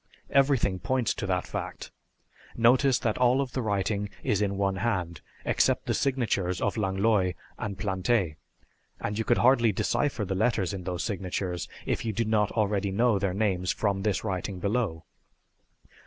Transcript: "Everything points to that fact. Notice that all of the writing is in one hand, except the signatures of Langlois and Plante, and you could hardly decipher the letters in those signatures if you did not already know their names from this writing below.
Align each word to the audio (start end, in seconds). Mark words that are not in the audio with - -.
"Everything 0.31 0.79
points 0.79 1.13
to 1.13 1.27
that 1.27 1.45
fact. 1.45 1.91
Notice 2.55 2.97
that 2.97 3.19
all 3.19 3.39
of 3.39 3.51
the 3.53 3.61
writing 3.61 4.09
is 4.23 4.41
in 4.41 4.57
one 4.57 4.77
hand, 4.77 5.21
except 5.45 5.85
the 5.85 5.93
signatures 5.93 6.59
of 6.59 6.75
Langlois 6.75 7.33
and 7.59 7.77
Plante, 7.77 8.35
and 8.99 9.19
you 9.19 9.23
could 9.23 9.37
hardly 9.37 9.71
decipher 9.71 10.25
the 10.25 10.33
letters 10.33 10.73
in 10.73 10.85
those 10.85 11.03
signatures 11.03 11.67
if 11.85 12.03
you 12.03 12.13
did 12.13 12.27
not 12.29 12.51
already 12.53 12.89
know 12.91 13.19
their 13.19 13.35
names 13.35 13.71
from 13.71 14.01
this 14.01 14.23
writing 14.23 14.57
below. 14.59 15.05